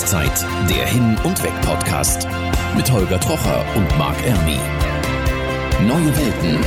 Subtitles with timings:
[0.00, 2.26] Rauszeit, der Hin- und Weg-Podcast
[2.74, 4.56] mit Holger Trocher und Marc Ermi.
[5.86, 6.64] Neue Welten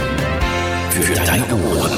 [0.92, 1.92] für deine Ohren.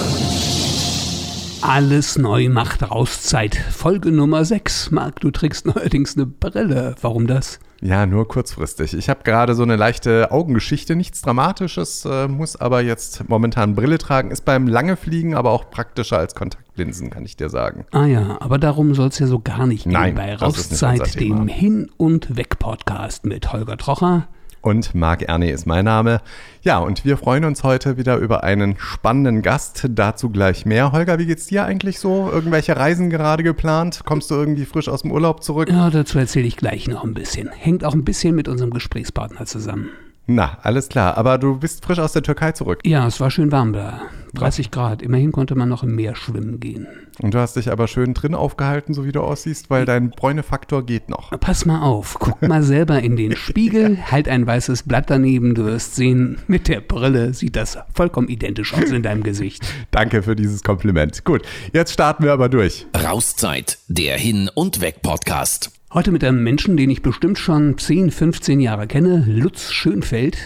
[1.61, 3.53] Alles neu macht Rauszeit.
[3.53, 4.91] Folge Nummer 6.
[4.91, 6.95] Marc, du trägst neuerdings eine Brille.
[7.01, 7.59] Warum das?
[7.81, 8.93] Ja, nur kurzfristig.
[8.93, 13.97] Ich habe gerade so eine leichte Augengeschichte, nichts Dramatisches, äh, muss aber jetzt momentan Brille
[13.97, 14.31] tragen.
[14.31, 16.33] Ist beim lange Fliegen aber auch praktischer als
[16.75, 17.85] Kontaktlinsen, kann ich dir sagen.
[17.91, 21.47] Ah ja, aber darum soll es ja so gar nicht gehen Nein, bei Rauszeit, dem
[21.47, 24.27] Hin- und Weg-Podcast mit Holger Trocher.
[24.61, 26.21] Und Marc Erne ist mein Name.
[26.63, 29.85] Ja, und wir freuen uns heute wieder über einen spannenden Gast.
[29.89, 30.91] Dazu gleich mehr.
[30.91, 32.31] Holger, wie geht's dir eigentlich so?
[32.31, 34.01] Irgendwelche Reisen gerade geplant?
[34.05, 35.69] Kommst du irgendwie frisch aus dem Urlaub zurück?
[35.69, 37.51] Ja, dazu erzähle ich gleich noch ein bisschen.
[37.51, 39.89] Hängt auch ein bisschen mit unserem Gesprächspartner zusammen.
[40.27, 41.17] Na, alles klar.
[41.17, 42.79] Aber du bist frisch aus der Türkei zurück.
[42.83, 44.01] Ja, es war schön warm da.
[44.33, 45.01] 30 Grad.
[45.01, 46.87] Immerhin konnte man noch im Meer schwimmen gehen.
[47.21, 50.85] Und du hast dich aber schön drin aufgehalten, so wie du aussiehst, weil dein Bräunefaktor
[50.85, 51.31] geht noch.
[51.39, 55.65] Pass mal auf, guck mal selber in den Spiegel, halt ein weißes Blatt daneben, du
[55.65, 59.65] wirst sehen, mit der Brille sieht das vollkommen identisch aus in deinem Gesicht.
[59.91, 61.23] Danke für dieses Kompliment.
[61.23, 62.85] Gut, jetzt starten wir aber durch.
[62.95, 65.71] Rauszeit, der Hin- und Weg-Podcast.
[65.95, 70.37] Heute mit einem Menschen, den ich bestimmt schon 10, 15 Jahre kenne, Lutz Schönfeld.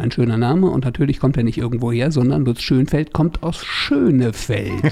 [0.00, 3.62] Ein schöner Name und natürlich kommt er nicht irgendwo her, sondern Lutz Schönfeld kommt aus
[3.64, 4.72] Schönefeld.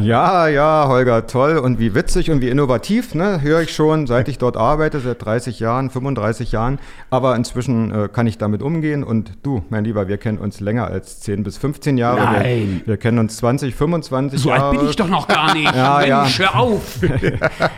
[0.00, 3.40] Ja, ja, Holger, toll und wie witzig und wie innovativ, ne?
[3.40, 6.78] höre ich schon, seit ich dort arbeite, seit 30 Jahren, 35 Jahren.
[7.10, 10.86] Aber inzwischen äh, kann ich damit umgehen und du, mein Lieber, wir kennen uns länger
[10.88, 12.20] als 10 bis 15 Jahre.
[12.20, 12.82] Nein.
[12.84, 14.78] Wir, wir kennen uns 20, 25 So alt Jahre.
[14.78, 15.66] bin ich doch noch gar nicht.
[15.76, 16.22] Ja, ja.
[16.22, 16.98] Mensch, hör auf.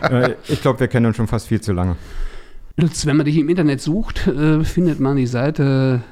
[0.02, 1.96] Äh, ich glaube, wir kennen uns schon fast viel zu lange.
[2.76, 6.02] Lutz, wenn man dich im Internet sucht, äh, findet man die Seite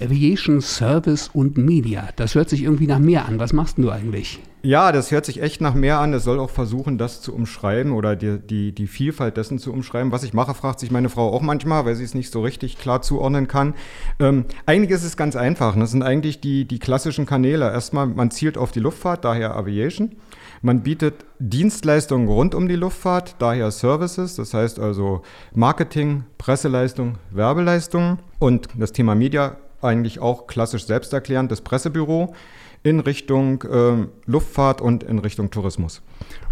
[0.00, 2.08] Aviation Service und Media.
[2.16, 3.38] Das hört sich irgendwie nach mehr an.
[3.38, 4.40] Was machst du eigentlich?
[4.62, 6.12] Ja, das hört sich echt nach mehr an.
[6.12, 10.12] Es soll auch versuchen, das zu umschreiben oder die, die, die Vielfalt dessen zu umschreiben.
[10.12, 12.78] Was ich mache, fragt sich meine Frau auch manchmal, weil sie es nicht so richtig
[12.78, 13.74] klar zuordnen kann.
[14.18, 15.76] Ähm, eigentlich ist es ganz einfach.
[15.76, 17.70] Das sind eigentlich die, die klassischen Kanäle.
[17.70, 20.16] Erstmal, man zielt auf die Luftfahrt, daher Aviation.
[20.62, 25.22] Man bietet Dienstleistungen rund um die Luftfahrt, daher Services, das heißt also
[25.54, 32.34] Marketing, Presseleistung, Werbeleistung und das Thema Media eigentlich auch klassisch selbsterklärend, das Pressebüro
[32.82, 36.00] in Richtung ähm, Luftfahrt und in Richtung Tourismus.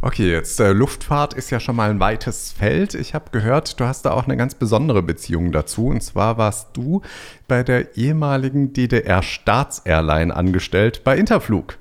[0.02, 2.94] Okay, jetzt äh, Luftfahrt ist ja schon mal ein weites Feld.
[2.94, 5.86] Ich habe gehört, du hast da auch eine ganz besondere Beziehung dazu.
[5.86, 7.00] Und zwar warst du
[7.46, 11.78] bei der ehemaligen DDR-Staatsairline angestellt bei Interflug.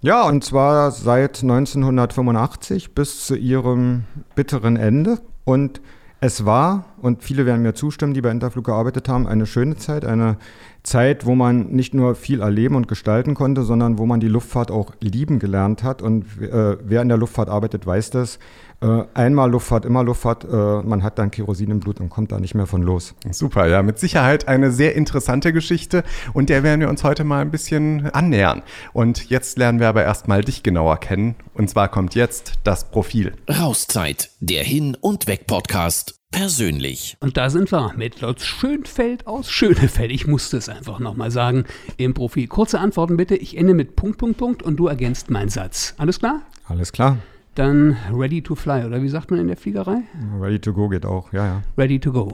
[0.00, 5.18] Ja, und zwar seit 1985 bis zu ihrem bitteren Ende.
[5.44, 5.82] Und
[6.22, 10.04] es war, und viele werden mir zustimmen, die bei Interflug gearbeitet haben, eine schöne Zeit,
[10.04, 10.36] eine
[10.82, 14.70] Zeit, wo man nicht nur viel erleben und gestalten konnte, sondern wo man die Luftfahrt
[14.70, 16.02] auch lieben gelernt hat.
[16.02, 18.38] Und äh, wer in der Luftfahrt arbeitet, weiß das.
[18.82, 22.40] Äh, einmal Luftfahrt, immer Luftfahrt, äh, man hat dann Kerosin im Blut und kommt da
[22.40, 23.14] nicht mehr von los.
[23.30, 26.02] Super, ja, mit Sicherheit eine sehr interessante Geschichte
[26.32, 28.62] und der werden wir uns heute mal ein bisschen annähern.
[28.94, 31.34] Und jetzt lernen wir aber erstmal dich genauer kennen.
[31.52, 33.34] Und zwar kommt jetzt das Profil.
[33.50, 36.19] Rauszeit, der Hin- und Weg-Podcast.
[36.30, 37.16] Persönlich.
[37.20, 40.10] Und da sind wir mit Lutz Schönfeld aus Schönefeld.
[40.12, 41.64] Ich musste es einfach nochmal sagen
[41.96, 42.46] im Profil.
[42.46, 43.36] Kurze Antworten bitte.
[43.36, 45.94] Ich ende mit Punkt, Punkt, Punkt und du ergänzt meinen Satz.
[45.98, 46.42] Alles klar?
[46.66, 47.18] Alles klar.
[47.56, 50.02] Dann ready to fly, oder wie sagt man in der Fliegerei?
[50.40, 51.62] Ready to go geht auch, ja, ja.
[51.76, 52.32] Ready to go.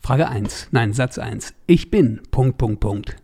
[0.00, 0.68] Frage 1.
[0.70, 1.52] Nein, Satz 1.
[1.66, 3.16] Ich bin Punkt, Punkt, Punkt.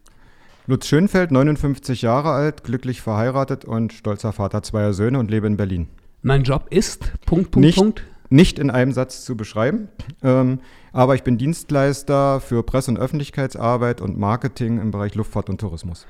[0.67, 5.57] Lutz Schönfeld, 59 Jahre alt, glücklich verheiratet und stolzer Vater zweier Söhne und lebe in
[5.57, 5.89] Berlin.
[6.21, 8.05] Mein Job ist Punkt, Punkt, Nicht, Punkt.
[8.33, 9.89] Nicht in einem Satz zu beschreiben,
[10.23, 10.61] ähm,
[10.93, 16.07] aber ich bin Dienstleister für Presse- und Öffentlichkeitsarbeit und Marketing im Bereich Luftfahrt und Tourismus.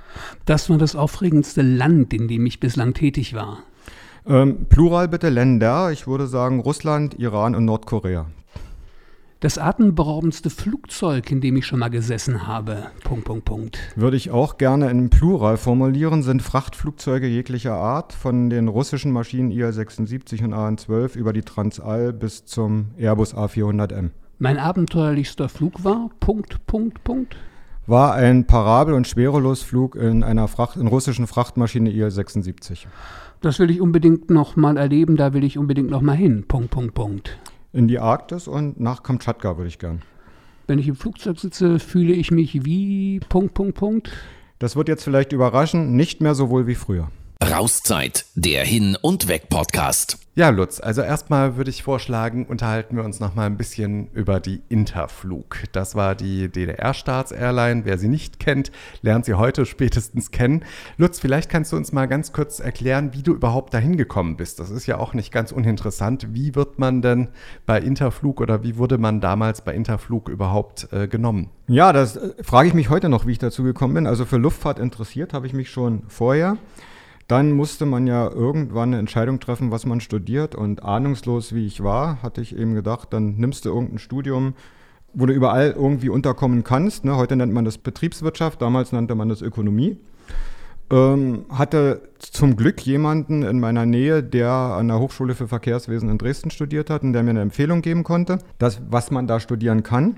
[0.46, 3.58] Das war das aufregendste Land, in dem ich bislang tätig war.
[4.26, 8.26] Ähm, Plural bitte Länder, ich würde sagen Russland, Iran und Nordkorea.
[9.42, 12.86] Das atemberaubendste Flugzeug, in dem ich schon mal gesessen habe.
[13.02, 13.78] Punkt, Punkt, Punkt.
[13.96, 19.50] Würde ich auch gerne in Plural formulieren, sind Frachtflugzeuge jeglicher Art, von den russischen Maschinen
[19.50, 24.10] IL-76 und AN-12 über die Transall bis zum Airbus A400M.
[24.38, 27.34] Mein abenteuerlichster Flug war Punkt, Punkt, Punkt.
[27.88, 32.86] War ein Parabel- und Schwerelosflug in einer Fracht, in russischen Frachtmaschine IL-76.
[33.40, 36.44] Das will ich unbedingt noch mal erleben, da will ich unbedingt noch mal hin.
[36.46, 37.40] Punkt, Punkt, Punkt.
[37.72, 40.02] In die Arktis und nach Kamtschatka würde ich gern.
[40.66, 44.12] Wenn ich im Flugzeug sitze, fühle ich mich wie Punkt, Punkt, Punkt.
[44.58, 47.10] Das wird jetzt vielleicht überraschen, nicht mehr so wohl wie früher.
[47.50, 50.16] Rauszeit, der Hin- und Weg-Podcast.
[50.36, 54.38] Ja, Lutz, also erstmal würde ich vorschlagen, unterhalten wir uns noch mal ein bisschen über
[54.38, 55.64] die Interflug.
[55.72, 57.84] Das war die DDR-Staatsairline.
[57.84, 58.70] Wer sie nicht kennt,
[59.02, 60.64] lernt sie heute spätestens kennen.
[60.96, 64.60] Lutz, vielleicht kannst du uns mal ganz kurz erklären, wie du überhaupt dahin gekommen bist.
[64.60, 66.28] Das ist ja auch nicht ganz uninteressant.
[66.30, 67.28] Wie wird man denn
[67.66, 71.50] bei Interflug oder wie wurde man damals bei Interflug überhaupt äh, genommen?
[71.66, 74.06] Ja, das äh, frage ich mich heute noch, wie ich dazu gekommen bin.
[74.06, 76.56] Also für Luftfahrt interessiert habe ich mich schon vorher.
[77.32, 80.54] Dann musste man ja irgendwann eine Entscheidung treffen, was man studiert.
[80.54, 84.52] Und ahnungslos wie ich war, hatte ich eben gedacht, dann nimmst du irgendein Studium,
[85.14, 87.06] wo du überall irgendwie unterkommen kannst.
[87.06, 87.16] Ne?
[87.16, 89.96] Heute nennt man das Betriebswirtschaft, damals nannte man das Ökonomie.
[90.90, 96.18] Ähm, hatte zum Glück jemanden in meiner Nähe, der an der Hochschule für Verkehrswesen in
[96.18, 99.82] Dresden studiert hat und der mir eine Empfehlung geben konnte, das, was man da studieren
[99.82, 100.16] kann.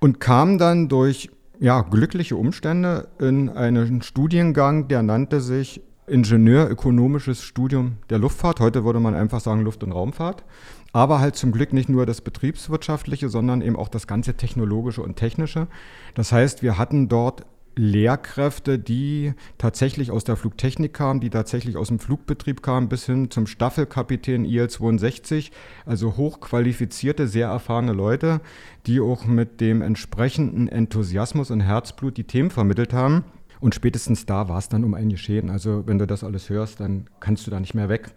[0.00, 1.28] Und kam dann durch
[1.60, 8.60] ja, glückliche Umstände in einen Studiengang, der nannte sich Ingenieurökonomisches Studium der Luftfahrt.
[8.60, 10.44] Heute würde man einfach sagen Luft- und Raumfahrt.
[10.92, 15.16] Aber halt zum Glück nicht nur das Betriebswirtschaftliche, sondern eben auch das ganze Technologische und
[15.16, 15.68] Technische.
[16.14, 17.46] Das heißt, wir hatten dort
[17.76, 23.30] Lehrkräfte, die tatsächlich aus der Flugtechnik kamen, die tatsächlich aus dem Flugbetrieb kamen, bis hin
[23.30, 25.50] zum Staffelkapitän IL-62,
[25.86, 28.40] also hochqualifizierte, sehr erfahrene Leute,
[28.86, 33.24] die auch mit dem entsprechenden Enthusiasmus und Herzblut die Themen vermittelt haben.
[33.62, 35.48] Und spätestens da war es dann um ein Geschehen.
[35.48, 38.10] Also wenn du das alles hörst, dann kannst du da nicht mehr weg.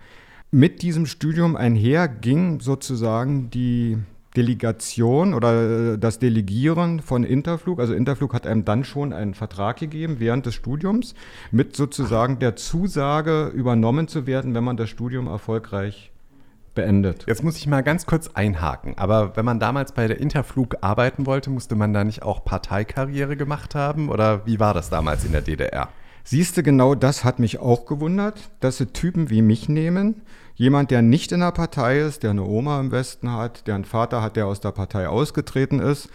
[0.50, 4.00] Mit diesem Studium einher ging sozusagen die
[4.36, 7.80] Delegation oder äh, das Delegieren von Interflug.
[7.80, 11.13] Also Interflug hat einem dann schon einen Vertrag gegeben während des Studiums
[11.51, 16.12] mit sozusagen der Zusage übernommen zu werden, wenn man das Studium erfolgreich
[16.75, 17.25] beendet.
[17.27, 18.98] Jetzt muss ich mal ganz kurz einhaken.
[18.98, 23.36] Aber wenn man damals bei der Interflug arbeiten wollte, musste man da nicht auch Parteikarriere
[23.36, 24.10] gemacht haben?
[24.10, 25.89] Oder wie war das damals in der DDR?
[26.24, 30.22] Siehst du, genau das hat mich auch gewundert, dass sie Typen wie mich nehmen.
[30.56, 33.86] Jemand, der nicht in der Partei ist, der eine Oma im Westen hat, der einen
[33.86, 36.10] Vater hat, der aus der Partei ausgetreten ist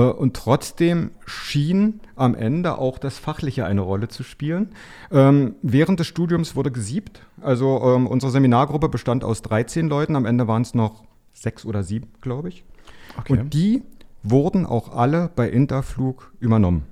[0.00, 4.70] und trotzdem schien am Ende auch das Fachliche eine Rolle zu spielen.
[5.10, 7.22] Ähm, während des Studiums wurde gesiebt.
[7.40, 10.16] Also ähm, unsere Seminargruppe bestand aus 13 Leuten.
[10.16, 12.64] Am Ende waren es noch sechs oder sieben, glaube ich.
[13.18, 13.32] Okay.
[13.32, 13.82] Und die
[14.22, 16.84] wurden auch alle bei Interflug übernommen.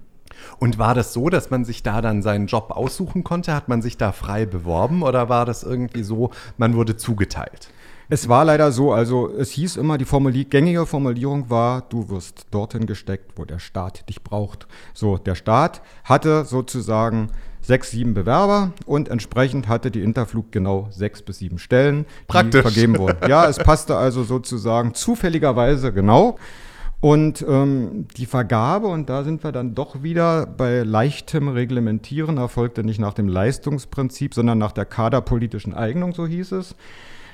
[0.58, 3.54] Und war das so, dass man sich da dann seinen Job aussuchen konnte?
[3.54, 7.70] Hat man sich da frei beworben oder war das irgendwie so, man wurde zugeteilt?
[8.08, 12.46] Es war leider so, also es hieß immer, die Formulier gängige Formulierung war, du wirst
[12.52, 14.68] dorthin gesteckt, wo der Staat dich braucht.
[14.94, 17.30] So, der Staat hatte sozusagen
[17.60, 22.62] sechs, sieben Bewerber und entsprechend hatte die Interflug genau sechs bis sieben Stellen, Praktisch.
[22.62, 23.28] die vergeben wurden.
[23.28, 26.38] Ja, es passte also sozusagen zufälligerweise genau.
[27.00, 32.84] Und ähm, die Vergabe, und da sind wir dann doch wieder bei leichtem Reglementieren, erfolgte
[32.84, 36.74] nicht nach dem Leistungsprinzip, sondern nach der kaderpolitischen Eignung, so hieß es.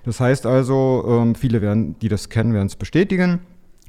[0.05, 3.41] Das heißt also, ähm, viele werden, die das kennen, werden es bestätigen.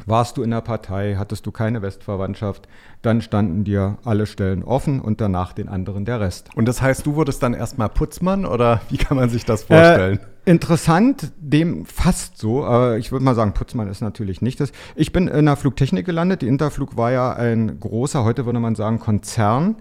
[0.06, 2.68] Warst du in der Partei, hattest du keine Westverwandtschaft,
[3.02, 6.50] dann standen dir alle Stellen offen und danach den anderen der Rest.
[6.56, 10.20] Und das heißt, du wurdest dann erstmal Putzmann oder wie kann man sich das vorstellen?
[10.20, 14.72] Äh, interessant, dem fast so, aber ich würde mal sagen, Putzmann ist natürlich nicht das.
[14.96, 16.42] Ich bin in der Flugtechnik gelandet.
[16.42, 19.78] Die Interflug war ja ein großer, heute würde man sagen, Konzern.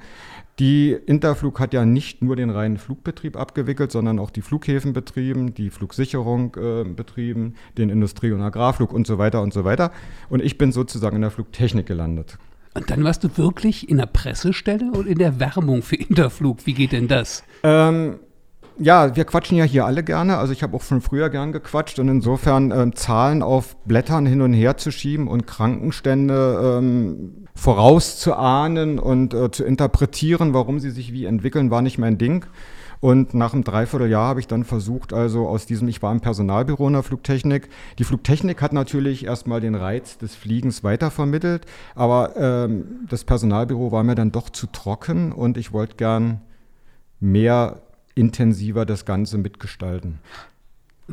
[0.58, 5.54] Die Interflug hat ja nicht nur den reinen Flugbetrieb abgewickelt, sondern auch die Flughäfen betrieben,
[5.54, 9.92] die Flugsicherung äh, betrieben, den Industrie- und Agrarflug und so weiter und so weiter.
[10.28, 12.38] Und ich bin sozusagen in der Flugtechnik gelandet.
[12.74, 16.66] Und dann warst du wirklich in der Pressestelle und in der Werbung für Interflug.
[16.66, 17.44] Wie geht denn das?
[17.62, 18.18] Ähm,
[18.78, 20.38] ja, wir quatschen ja hier alle gerne.
[20.38, 24.40] Also ich habe auch schon früher gern gequatscht und insofern ähm, Zahlen auf Blättern hin
[24.40, 31.12] und her zu schieben und Krankenstände ähm, vorauszuahnen und äh, zu interpretieren, warum sie sich
[31.12, 32.46] wie entwickeln, war nicht mein Ding.
[33.00, 36.86] Und nach einem Dreivierteljahr habe ich dann versucht, also aus diesem, ich war im Personalbüro
[36.86, 37.68] in der Flugtechnik.
[37.98, 44.04] Die Flugtechnik hat natürlich erstmal den Reiz des Fliegens weitervermittelt, aber ähm, das Personalbüro war
[44.04, 46.42] mir dann doch zu trocken und ich wollte gern
[47.18, 47.82] mehr
[48.14, 50.18] intensiver das Ganze mitgestalten.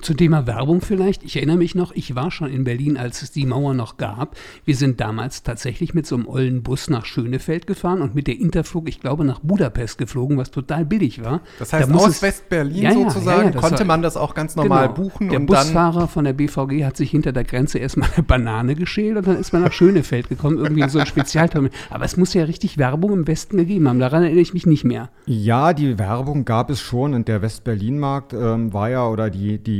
[0.01, 1.23] Zum Thema Werbung vielleicht.
[1.23, 4.37] Ich erinnere mich noch, ich war schon in Berlin, als es die Mauer noch gab.
[4.63, 8.39] Wir sind damals tatsächlich mit so einem ollen Bus nach Schönefeld gefahren und mit der
[8.39, 11.41] Interflug, ich glaube, nach Budapest geflogen, was total billig war.
[11.57, 14.55] Das heißt, da aus West-Berlin ja, ja, sozusagen ja, konnte war, man das auch ganz
[14.55, 15.09] normal genau.
[15.09, 15.29] buchen.
[15.29, 19.17] Der und Busfahrer von der BVG hat sich hinter der Grenze erstmal eine Banane geschält
[19.17, 21.75] und dann ist man nach Schönefeld gekommen, irgendwie in so ein Spezialterminal.
[21.89, 23.99] Aber es muss ja richtig Werbung im Westen gegeben haben.
[23.99, 25.09] Daran erinnere ich mich nicht mehr.
[25.25, 29.78] Ja, die Werbung gab es schon und der West-Berlin-Markt ähm, war ja, oder die, die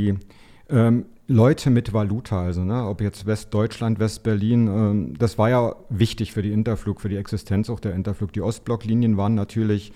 [0.68, 6.32] ähm, Leute mit Valuta, also ne, ob jetzt Westdeutschland, Westberlin, ähm, das war ja wichtig
[6.32, 8.32] für die Interflug, für die Existenz auch der Interflug.
[8.32, 9.92] Die Ostblocklinien waren natürlich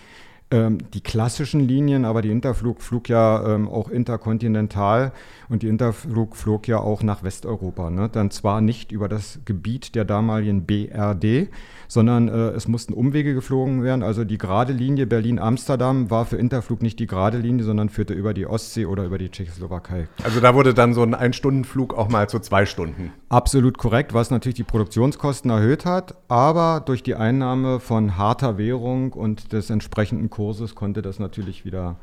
[0.52, 5.12] ähm, die klassischen Linien, aber die Interflug flog ja ähm, auch interkontinental
[5.48, 7.90] und die Interflug flog ja auch nach Westeuropa.
[7.90, 8.08] Ne?
[8.08, 11.48] Dann zwar nicht über das Gebiet der damaligen BRD,
[11.88, 14.02] sondern äh, es mussten Umwege geflogen werden.
[14.02, 18.34] Also die gerade Linie Berlin-Amsterdam war für Interflug nicht die gerade Linie, sondern führte über
[18.34, 20.08] die Ostsee oder über die Tschechoslowakei.
[20.22, 23.12] Also da wurde dann so ein Ein-Stunden-Flug auch mal zu zwei Stunden.
[23.28, 29.12] Absolut korrekt, was natürlich die Produktionskosten erhöht hat, aber durch die Einnahme von harter Währung
[29.12, 31.96] und des entsprechenden Kurses konnte das natürlich wieder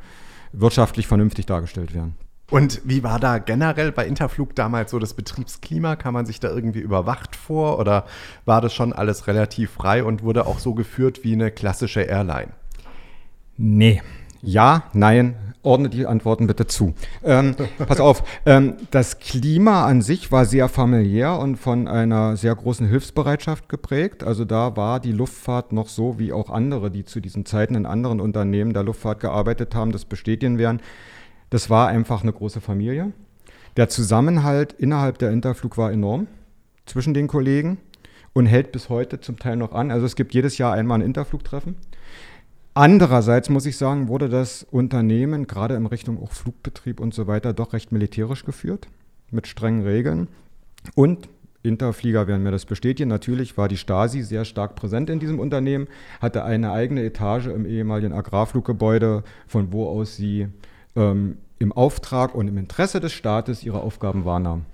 [0.54, 2.16] wirtschaftlich vernünftig dargestellt werden.
[2.52, 5.96] Und wie war da generell bei Interflug damals so das Betriebsklima?
[5.96, 8.06] Kam man sich da irgendwie überwacht vor oder
[8.44, 12.50] war das schon alles relativ frei und wurde auch so geführt wie eine klassische Airline?
[13.56, 14.02] Nee.
[14.42, 16.94] Ja, nein, ordne die Antworten bitte zu.
[17.24, 17.56] Ähm,
[17.88, 22.86] pass auf, ähm, das Klima an sich war sehr familiär und von einer sehr großen
[22.86, 24.26] Hilfsbereitschaft geprägt.
[24.26, 27.86] Also da war die Luftfahrt noch so, wie auch andere, die zu diesen Zeiten in
[27.86, 30.82] anderen Unternehmen der Luftfahrt gearbeitet haben, das bestätigen werden.
[31.52, 33.12] Das war einfach eine große Familie.
[33.78, 36.28] Der Zusammenhalt innerhalb der Interflug war enorm
[36.86, 37.78] zwischen den Kollegen
[38.34, 39.92] und hält bis heute zum Teil noch an.
[39.92, 41.76] Also es gibt jedes Jahr einmal ein Interflugtreffen.
[42.74, 47.52] Andererseits muss ich sagen, wurde das Unternehmen gerade in Richtung auch Flugbetrieb und so weiter
[47.52, 48.88] doch recht militärisch geführt,
[49.30, 50.30] mit strengen Regeln.
[50.96, 51.28] Und
[51.64, 53.10] Interflieger werden mir das bestätigen.
[53.10, 55.88] Natürlich war die Stasi sehr stark präsent in diesem Unternehmen,
[56.22, 60.48] hatte eine eigene Etage im ehemaligen Agrarfluggebäude, von wo aus sie
[60.96, 64.66] ähm, im Auftrag und im Interesse des Staates ihre Aufgaben wahrnahmen.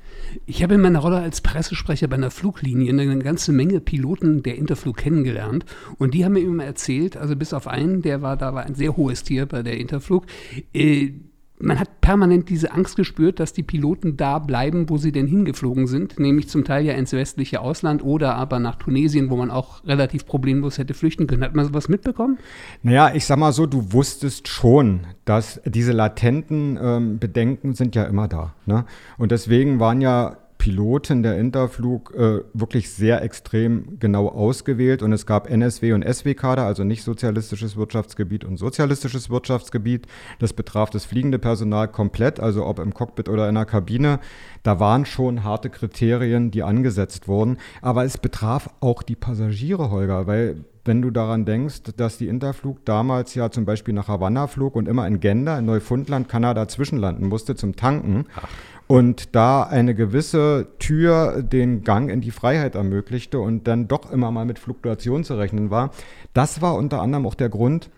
[0.46, 4.56] Ich habe in meiner Rolle als Pressesprecher bei einer Fluglinie eine ganze Menge Piloten der
[4.56, 5.66] Interflug kennengelernt
[5.98, 8.76] und die haben mir immer erzählt, also bis auf einen, der war da war ein
[8.76, 10.26] sehr hohes Tier bei der Interflug,
[10.74, 11.12] äh,
[11.60, 15.88] man hat permanent diese Angst gespürt, dass die Piloten da bleiben, wo sie denn hingeflogen
[15.88, 19.84] sind, nämlich zum Teil ja ins westliche Ausland oder aber nach Tunesien, wo man auch
[19.86, 21.44] relativ problemlos hätte flüchten können.
[21.44, 22.38] Hat man sowas mitbekommen?
[22.84, 28.04] Naja, ich sag mal so, du wusstest schon, dass diese latenten ähm, Bedenken sind ja
[28.04, 28.54] immer da.
[28.66, 28.86] Ne?
[29.18, 35.26] Und deswegen waren ja Piloten der Interflug äh, wirklich sehr extrem genau ausgewählt und es
[35.26, 40.08] gab NSW und SW-Kader, also nicht sozialistisches Wirtschaftsgebiet und sozialistisches Wirtschaftsgebiet.
[40.40, 44.20] Das betraf das fliegende Personal komplett, also ob im Cockpit oder in der Kabine.
[44.64, 50.28] Da waren schon harte Kriterien, die angesetzt wurden, aber es betraf auch die Passagiere, Holger,
[50.28, 54.76] weil wenn du daran denkst, dass die Interflug damals ja zum Beispiel nach Havanna flog
[54.76, 58.26] und immer in Gender, in Neufundland, Kanada zwischenlanden musste zum Tanken.
[58.36, 58.48] Ach
[58.88, 64.32] und da eine gewisse Tür den Gang in die Freiheit ermöglichte und dann doch immer
[64.32, 65.92] mal mit Fluktuation zu rechnen war.
[66.34, 67.90] Das war unter anderem auch der Grund,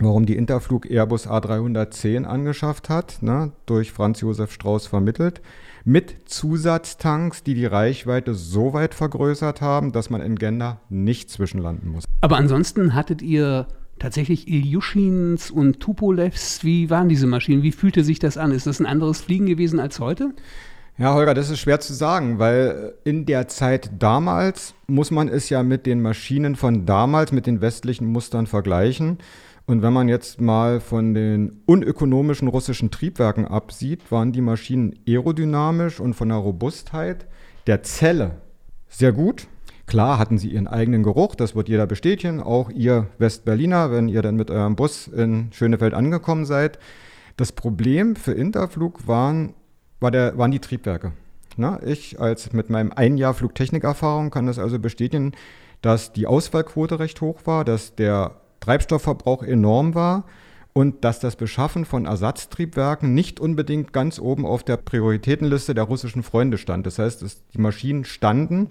[0.00, 5.40] warum die Interflug Airbus A310 angeschafft hat, ne, durch Franz Josef Strauß vermittelt,
[5.84, 11.90] mit Zusatztanks, die die Reichweite so weit vergrößert haben, dass man in Gender nicht zwischenlanden
[11.90, 12.04] muss.
[12.20, 13.66] Aber ansonsten hattet ihr
[13.98, 17.62] tatsächlich Iljuschins und Tupolevs, wie waren diese Maschinen?
[17.62, 18.52] Wie fühlte sich das an?
[18.52, 20.34] Ist das ein anderes Fliegen gewesen als heute?
[20.98, 25.48] Ja, Holger, das ist schwer zu sagen, weil in der Zeit damals muss man es
[25.48, 29.18] ja mit den Maschinen von damals, mit den westlichen Mustern vergleichen.
[29.64, 35.98] Und wenn man jetzt mal von den unökonomischen russischen Triebwerken absieht, waren die Maschinen aerodynamisch
[35.98, 37.26] und von der Robustheit
[37.66, 38.42] der Zelle
[38.88, 39.46] sehr gut.
[39.92, 44.22] Klar hatten sie ihren eigenen Geruch, das wird jeder bestätigen, auch ihr Westberliner, wenn ihr
[44.22, 46.78] dann mit eurem Bus in Schönefeld angekommen seid.
[47.36, 49.52] Das Problem für Interflug waren,
[50.00, 51.12] war der, waren die Triebwerke.
[51.58, 55.32] Na, ich als mit meinem ein Jahr Flugtechnikerfahrung kann das also bestätigen,
[55.82, 60.24] dass die Ausfallquote recht hoch war, dass der Treibstoffverbrauch enorm war
[60.72, 66.22] und dass das Beschaffen von Ersatztriebwerken nicht unbedingt ganz oben auf der Prioritätenliste der russischen
[66.22, 66.86] Freunde stand.
[66.86, 67.22] Das heißt,
[67.52, 68.70] die Maschinen standen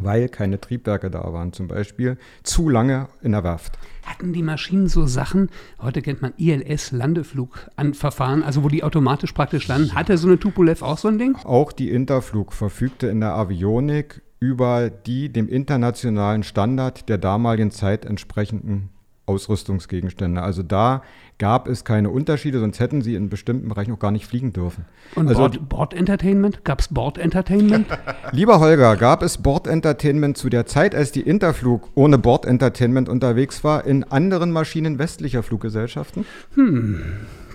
[0.00, 3.78] weil keine Triebwerke da waren, zum Beispiel, zu lange in der Werft.
[4.04, 9.94] Hatten die Maschinen so Sachen, heute kennt man ILS-Landeflugverfahren, also wo die automatisch praktisch landen.
[9.94, 11.36] Hatte so eine Tupolev auch so ein Ding?
[11.44, 18.04] Auch die Interflug verfügte in der Avionik über die dem internationalen Standard der damaligen Zeit
[18.04, 18.90] entsprechenden
[19.26, 20.42] Ausrüstungsgegenstände.
[20.42, 21.02] Also da
[21.38, 24.84] gab es keine Unterschiede, sonst hätten sie in bestimmten Bereichen auch gar nicht fliegen dürfen.
[25.14, 26.64] Und also, Board, Board Entertainment?
[26.64, 27.86] Gab es Board Entertainment?
[28.32, 33.08] Lieber Holger, gab es Board Entertainment zu der Zeit, als die Interflug ohne Board Entertainment
[33.08, 36.26] unterwegs war, in anderen Maschinen westlicher Fluggesellschaften?
[36.54, 37.02] Hm.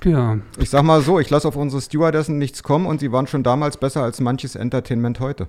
[0.04, 0.38] Ja.
[0.58, 3.44] Ich sag mal so, ich lasse auf unsere Stewardessen nichts kommen und sie waren schon
[3.44, 5.48] damals besser als manches Entertainment heute.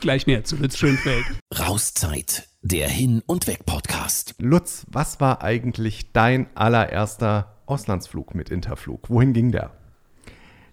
[0.00, 1.24] Gleich mehr zu Lutz Schönfeld.
[1.56, 4.36] Rauszeit, der Hin- und Weg-Podcast.
[4.38, 9.10] Lutz, was war eigentlich dein allererster Auslandsflug mit Interflug?
[9.10, 9.72] Wohin ging der?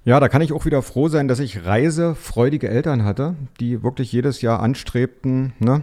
[0.06, 4.12] Ja, da kann ich auch wieder froh sein, dass ich reisefreudige Eltern hatte, die wirklich
[4.12, 5.82] jedes Jahr anstrebten, ne,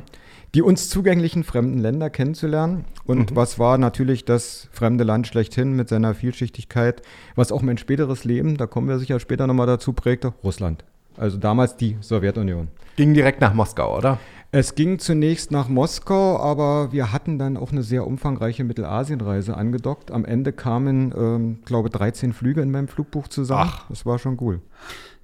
[0.54, 2.84] die uns zugänglichen fremden Länder kennenzulernen.
[3.04, 3.36] Und mhm.
[3.36, 7.02] was war natürlich das fremde Land schlechthin mit seiner Vielschichtigkeit,
[7.34, 10.84] was auch mein späteres Leben, da kommen wir sicher später nochmal dazu, prägte, Russland.
[11.16, 12.68] Also damals die Sowjetunion.
[12.96, 14.18] Ging direkt nach Moskau, oder?
[14.52, 20.10] Es ging zunächst nach Moskau, aber wir hatten dann auch eine sehr umfangreiche Mittelasienreise angedockt.
[20.10, 23.70] Am Ende kamen, ähm, glaube 13 Flüge in meinem Flugbuch zusammen.
[23.74, 23.88] Ach.
[23.88, 24.60] Das war schon cool.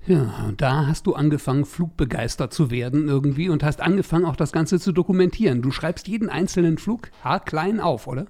[0.04, 4.50] Ja, und da hast du angefangen, flugbegeistert zu werden irgendwie und hast angefangen, auch das
[4.50, 5.62] Ganze zu dokumentieren.
[5.62, 8.26] Du schreibst jeden einzelnen Flug haarklein auf, oder?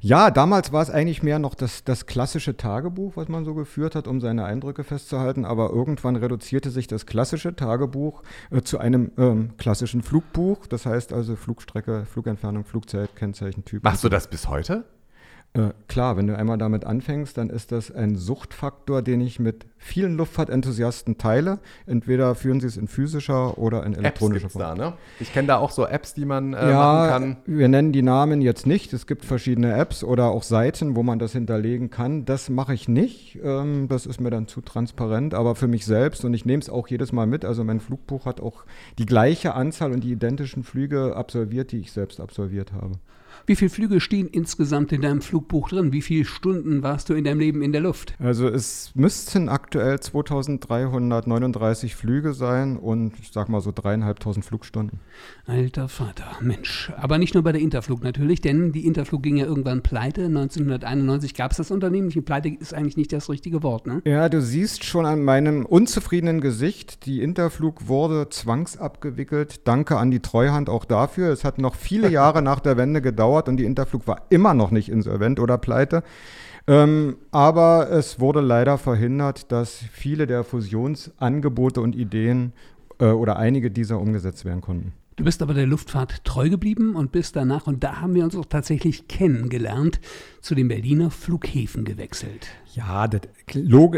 [0.00, 3.94] Ja, damals war es eigentlich mehr noch das, das klassische Tagebuch, was man so geführt
[3.94, 5.44] hat, um seine Eindrücke festzuhalten.
[5.44, 10.66] Aber irgendwann reduzierte sich das klassische Tagebuch äh, zu einem ähm, klassischen Flugbuch.
[10.66, 13.84] Das heißt also Flugstrecke, Flugentfernung, Flugzeit, Kennzeichen, Typ.
[13.84, 14.84] Machst du das bis heute?
[15.54, 19.66] Äh, klar, wenn du einmal damit anfängst, dann ist das ein Suchtfaktor, den ich mit
[19.76, 21.58] vielen Luftfahrtenthusiasten teile.
[21.86, 24.62] Entweder führen sie es in physischer oder in elektronischer Form.
[24.62, 24.92] Da, ne?
[25.20, 27.36] Ich kenne da auch so Apps, die man äh, ja, machen kann.
[27.44, 28.94] Wir nennen die Namen jetzt nicht.
[28.94, 32.24] Es gibt verschiedene Apps oder auch Seiten, wo man das hinterlegen kann.
[32.24, 33.38] Das mache ich nicht.
[33.42, 35.34] Ähm, das ist mir dann zu transparent.
[35.34, 37.44] Aber für mich selbst und ich nehme es auch jedes Mal mit.
[37.44, 38.64] Also mein Flugbuch hat auch
[38.98, 42.94] die gleiche Anzahl und die identischen Flüge absolviert, die ich selbst absolviert habe.
[43.46, 45.92] Wie viele Flüge stehen insgesamt in deinem Flugbuch drin?
[45.92, 48.14] Wie viele Stunden warst du in deinem Leben in der Luft?
[48.20, 55.00] Also es müssten aktuell 2339 Flüge sein und ich sag mal so dreieinhalbtausend Flugstunden.
[55.46, 56.92] Alter Vater, Mensch.
[56.96, 60.26] Aber nicht nur bei der Interflug natürlich, denn die Interflug ging ja irgendwann pleite.
[60.26, 62.10] 1991 gab es das Unternehmen.
[62.10, 64.02] Die pleite ist eigentlich nicht das richtige Wort, ne?
[64.04, 69.66] Ja, du siehst schon an meinem unzufriedenen Gesicht, die Interflug wurde zwangsabgewickelt.
[69.66, 71.32] Danke an die Treuhand auch dafür.
[71.32, 74.54] Es hat noch viele Jahre nach der Wende gedauert gedauert und die Interflug war immer
[74.54, 76.02] noch nicht insolvent oder pleite.
[76.66, 82.52] Ähm, aber es wurde leider verhindert, dass viele der Fusionsangebote und Ideen
[83.00, 84.92] äh, oder einige dieser umgesetzt werden konnten.
[85.16, 88.34] Du bist aber der Luftfahrt treu geblieben und bist danach, und da haben wir uns
[88.34, 90.00] auch tatsächlich kennengelernt,
[90.40, 92.48] zu den Berliner Flughäfen gewechselt.
[92.74, 93.20] Ja, das,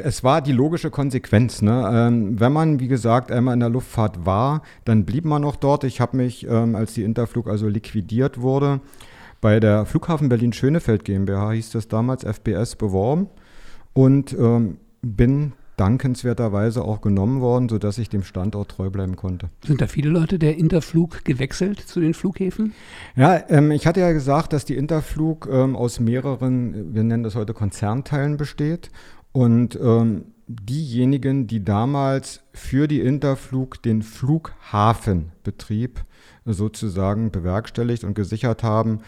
[0.03, 1.63] es war die logische Konsequenz.
[1.63, 1.89] Ne?
[1.93, 5.85] Ähm, wenn man, wie gesagt, einmal in der Luftfahrt war, dann blieb man noch dort.
[5.85, 8.81] Ich habe mich, ähm, als die Interflug also liquidiert wurde,
[9.45, 13.29] bei der Flughafen Berlin-Schönefeld GmbH hieß das damals FBS beworben
[13.93, 19.51] und ähm, bin dankenswerterweise auch genommen worden, sodass ich dem Standort treu bleiben konnte.
[19.63, 22.73] Sind da viele Leute der Interflug gewechselt zu den Flughäfen?
[23.17, 27.35] Ja, ähm, ich hatte ja gesagt, dass die Interflug ähm, aus mehreren, wir nennen das
[27.35, 28.91] heute Konzernteilen besteht.
[29.33, 36.03] Und ähm, diejenigen, die damals für die Interflug den Flughafenbetrieb
[36.45, 39.01] sozusagen bewerkstelligt und gesichert haben,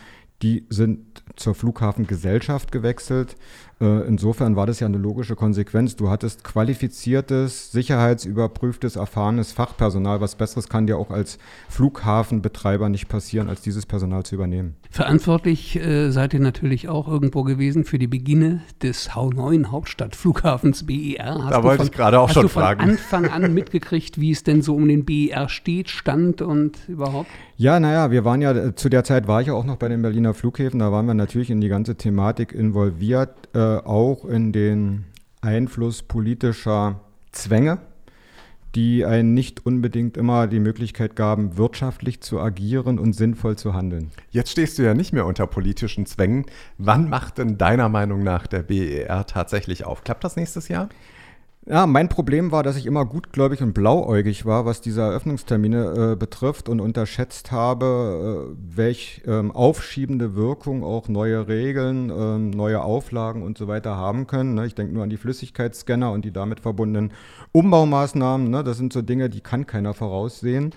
[0.43, 3.37] die sind zur Flughafengesellschaft gewechselt.
[3.79, 5.97] Äh, insofern war das ja eine logische Konsequenz.
[5.97, 10.23] Du hattest qualifiziertes, sicherheitsüberprüftes, erfahrenes Fachpersonal.
[10.23, 14.77] Was Besseres kann dir auch als Flughafenbetreiber nicht passieren, als dieses Personal zu übernehmen.
[14.91, 21.45] Verantwortlich äh, seid ihr natürlich auch irgendwo gewesen für die Beginne des neuen Hauptstadtflughafens BER.
[21.45, 22.81] Hast da wollte von, ich gerade auch schon fragen.
[22.81, 26.41] Hast du von Anfang an mitgekriegt, wie es denn so um den BER steht, stand
[26.41, 27.29] und überhaupt?
[27.59, 29.89] Ja, naja, wir waren ja, äh, zu der Zeit war ich ja auch noch bei
[29.89, 33.35] den Berliner Flughäfen, da waren wir natürlich in die ganze Thematik involviert.
[33.55, 35.05] Äh, äh, auch in den
[35.41, 37.01] Einfluss politischer
[37.33, 37.79] Zwänge,
[38.75, 44.11] die einen nicht unbedingt immer die Möglichkeit gaben, wirtschaftlich zu agieren und sinnvoll zu handeln.
[44.31, 46.45] Jetzt stehst du ja nicht mehr unter politischen Zwängen.
[46.77, 50.05] Wann macht denn deiner Meinung nach der BER tatsächlich auf?
[50.05, 50.89] Klappt das nächstes Jahr?
[51.69, 56.17] Ja, mein Problem war, dass ich immer gutgläubig und blauäugig war, was diese Eröffnungstermine äh,
[56.17, 63.43] betrifft und unterschätzt habe, äh, welch ähm, aufschiebende Wirkung auch neue Regeln, ähm, neue Auflagen
[63.43, 64.55] und so weiter haben können.
[64.55, 64.67] Ne?
[64.67, 67.13] Ich denke nur an die Flüssigkeitsscanner und die damit verbundenen
[67.51, 68.49] Umbaumaßnahmen.
[68.49, 68.63] Ne?
[68.63, 70.73] Das sind so Dinge, die kann keiner voraussehen.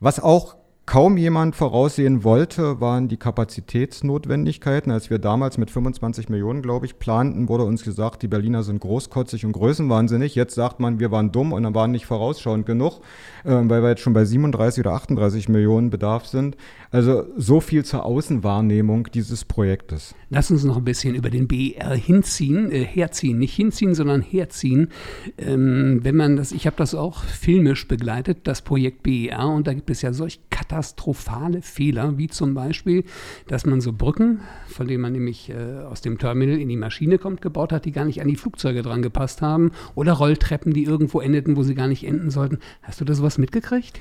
[0.00, 4.92] Was auch kaum jemand voraussehen wollte, waren die Kapazitätsnotwendigkeiten.
[4.92, 8.80] Als wir damals mit 25 Millionen, glaube ich, planten, wurde uns gesagt, die Berliner sind
[8.80, 10.34] großkotzig und größenwahnsinnig.
[10.34, 13.00] Jetzt sagt man, wir waren dumm und dann waren nicht vorausschauend genug,
[13.44, 16.56] äh, weil wir jetzt schon bei 37 oder 38 Millionen Bedarf sind.
[16.90, 20.14] Also so viel zur Außenwahrnehmung dieses Projektes.
[20.30, 24.88] Lass uns noch ein bisschen über den BR hinziehen, äh, herziehen, nicht hinziehen, sondern herziehen.
[25.38, 29.74] Ähm, wenn man das, ich habe das auch filmisch begleitet, das Projekt BER, und da
[29.74, 30.40] gibt es ja solch
[30.74, 33.04] katastrophale Fehler, wie zum Beispiel,
[33.46, 37.18] dass man so Brücken, von denen man nämlich äh, aus dem Terminal in die Maschine
[37.18, 40.82] kommt, gebaut hat, die gar nicht an die Flugzeuge dran gepasst haben, oder Rolltreppen, die
[40.82, 42.58] irgendwo endeten, wo sie gar nicht enden sollten.
[42.82, 44.00] Hast du da sowas mitgekriegt?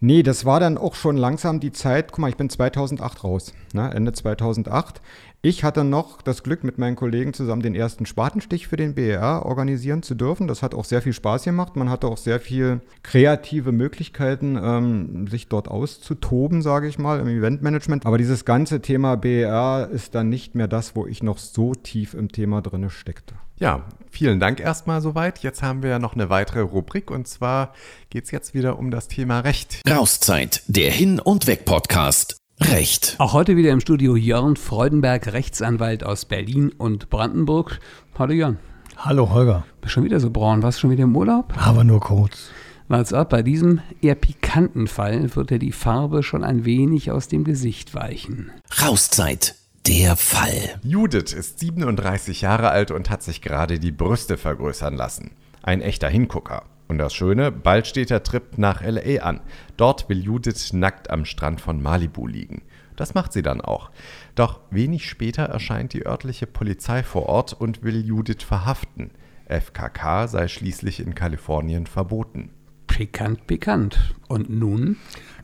[0.00, 2.10] Nee, das war dann auch schon langsam die Zeit.
[2.10, 5.02] Guck mal, ich bin 2008 raus, ne, Ende 2008.
[5.44, 9.44] Ich hatte noch das Glück, mit meinen Kollegen zusammen den ersten Spatenstich für den BER
[9.44, 10.48] organisieren zu dürfen.
[10.48, 11.76] Das hat auch sehr viel Spaß gemacht.
[11.76, 17.28] Man hatte auch sehr viel kreative Möglichkeiten, ähm, sich dort auszutoben, sage ich mal, im
[17.28, 18.06] Eventmanagement.
[18.06, 22.14] Aber dieses ganze Thema BER ist dann nicht mehr das, wo ich noch so tief
[22.14, 23.34] im Thema drin steckte.
[23.58, 25.40] Ja, vielen Dank erstmal soweit.
[25.40, 27.74] Jetzt haben wir ja noch eine weitere Rubrik und zwar
[28.08, 29.82] geht es jetzt wieder um das Thema Recht.
[29.86, 32.38] Rauszeit, der Hin- und Weg-Podcast.
[32.60, 33.16] Recht.
[33.18, 37.80] Auch heute wieder im Studio Jörn Freudenberg, Rechtsanwalt aus Berlin und Brandenburg.
[38.16, 38.58] Hallo Jörn.
[38.96, 39.66] Hallo Holger.
[39.80, 40.62] Bist schon wieder so braun?
[40.62, 41.52] Warst du schon wieder im Urlaub?
[41.56, 42.50] Aber nur kurz.
[42.86, 47.26] Wart's ab, bei diesem eher pikanten Fall wird dir die Farbe schon ein wenig aus
[47.26, 48.52] dem Gesicht weichen.
[48.80, 49.56] Rauszeit,
[49.88, 50.78] der Fall.
[50.84, 55.32] Judith ist 37 Jahre alt und hat sich gerade die Brüste vergrößern lassen.
[55.62, 56.62] Ein echter Hingucker.
[56.86, 59.40] Und das Schöne, bald steht der Trip nach LA an.
[59.76, 62.62] Dort will Judith nackt am Strand von Malibu liegen.
[62.96, 63.90] Das macht sie dann auch.
[64.34, 69.10] Doch wenig später erscheint die örtliche Polizei vor Ort und will Judith verhaften.
[69.48, 72.50] FKK sei schließlich in Kalifornien verboten.
[72.86, 74.14] Pikant, pikant.
[74.28, 74.96] Und nun?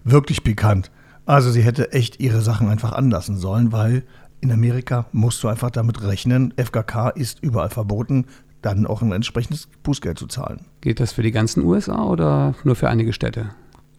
[0.05, 0.91] Wirklich pikant.
[1.27, 4.05] Also sie hätte echt ihre Sachen einfach anlassen sollen, weil
[4.41, 8.27] in Amerika musst du einfach damit rechnen, FKK ist überall verboten,
[8.63, 10.67] dann auch ein entsprechendes Bußgeld zu zahlen.
[10.81, 13.51] Geht das für die ganzen USA oder nur für einige Städte?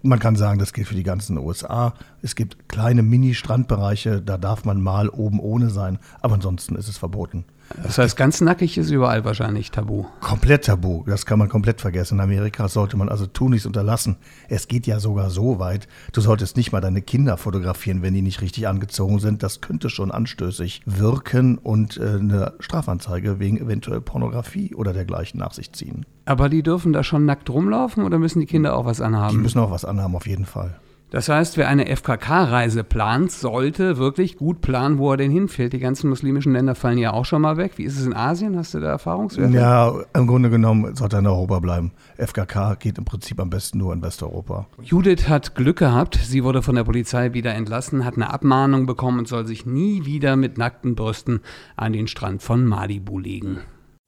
[0.03, 1.93] Man kann sagen, das gilt für die ganzen USA.
[2.23, 6.97] Es gibt kleine Mini-Strandbereiche, da darf man mal oben ohne sein, aber ansonsten ist es
[6.97, 7.45] verboten.
[7.83, 10.05] Das heißt, ganz nackig ist überall wahrscheinlich tabu.
[10.19, 12.15] Komplett tabu, das kann man komplett vergessen.
[12.15, 14.17] In Amerika sollte man also tunlichst unterlassen.
[14.49, 18.21] Es geht ja sogar so weit, du solltest nicht mal deine Kinder fotografieren, wenn die
[18.21, 19.43] nicht richtig angezogen sind.
[19.43, 25.53] Das könnte schon anstößig wirken und äh, eine Strafanzeige wegen eventuell Pornografie oder dergleichen nach
[25.53, 26.05] sich ziehen.
[26.25, 29.41] Aber die dürfen da schon nackt rumlaufen oder müssen die Kinder auch was Die anhaben?
[29.41, 30.79] müssen auch was anhaben, auf jeden Fall.
[31.11, 35.73] Das heißt, wer eine FKK-Reise plant, sollte wirklich gut planen, wo er denn hinfährt.
[35.73, 37.73] Die ganzen muslimischen Länder fallen ja auch schon mal weg.
[37.75, 38.57] Wie ist es in Asien?
[38.57, 39.53] Hast du da Erfahrungswerte?
[39.53, 41.91] Ja, im Grunde genommen sollte er in Europa bleiben.
[42.17, 44.67] FKK geht im Prinzip am besten nur in Westeuropa.
[44.81, 46.15] Judith hat Glück gehabt.
[46.15, 50.05] Sie wurde von der Polizei wieder entlassen, hat eine Abmahnung bekommen und soll sich nie
[50.05, 51.41] wieder mit nackten Brüsten
[51.75, 53.59] an den Strand von Malibu legen.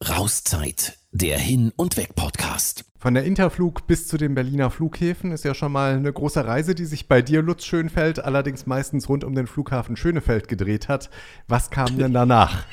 [0.07, 2.85] Rauszeit, der Hin- und Weg-Podcast.
[2.97, 6.73] Von der Interflug bis zu den Berliner Flughäfen ist ja schon mal eine große Reise,
[6.73, 11.11] die sich bei dir, Lutz Schönfeld, allerdings meistens rund um den Flughafen Schönefeld gedreht hat.
[11.47, 12.65] Was kam denn danach?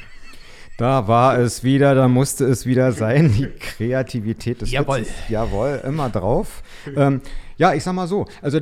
[0.79, 3.31] Da war es wieder, da musste es wieder sein.
[3.37, 5.03] Die Kreativität des Jawohl.
[5.03, 5.15] Witzes.
[5.29, 6.63] Jawohl, immer drauf.
[6.97, 7.21] Ähm,
[7.59, 8.25] ja, ich sag mal so.
[8.41, 8.61] Also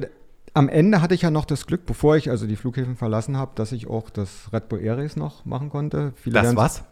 [0.55, 3.53] am Ende hatte ich ja noch das Glück, bevor ich also die Flughäfen verlassen habe,
[3.55, 6.13] dass ich auch das Red Bull Air Race noch machen konnte.
[6.17, 6.85] Viele Das was?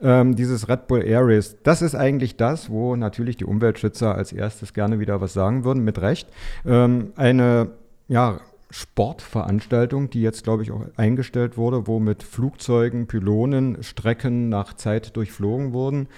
[0.00, 4.32] Ähm, dieses Red Bull Air Race, das ist eigentlich das, wo natürlich die Umweltschützer als
[4.32, 6.28] erstes gerne wieder was sagen würden, mit Recht.
[6.66, 7.70] Ähm, eine
[8.08, 14.74] ja, Sportveranstaltung, die jetzt, glaube ich, auch eingestellt wurde, wo mit Flugzeugen, Pylonen Strecken nach
[14.74, 16.08] Zeit durchflogen wurden,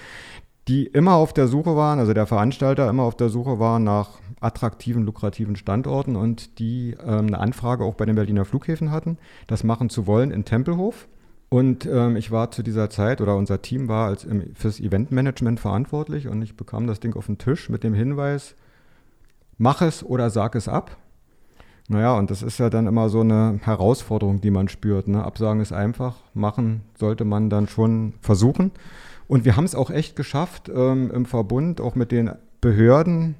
[0.68, 4.18] die immer auf der Suche waren, also der Veranstalter immer auf der Suche war nach
[4.40, 9.64] attraktiven, lukrativen Standorten und die ähm, eine Anfrage auch bei den Berliner Flughäfen hatten, das
[9.64, 11.09] machen zu wollen in Tempelhof.
[11.48, 15.61] Und ähm, ich war zu dieser Zeit, oder unser Team war als im, fürs Eventmanagement
[15.61, 18.57] verantwortlich und ich bekam das Ding auf den Tisch mit dem Hinweis,
[19.57, 20.96] mach es oder sag es ab.
[21.88, 25.07] Naja, und das ist ja dann immer so eine Herausforderung, die man spürt.
[25.07, 25.22] Ne?
[25.25, 28.72] Absagen ist einfach, machen sollte man dann schon versuchen.
[29.29, 33.37] Und wir haben es auch echt geschafft, ähm, im Verbund auch mit den Behörden,